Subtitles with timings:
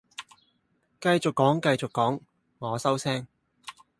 [0.99, 2.21] 繼續講繼續講，
[2.57, 3.27] 我收聲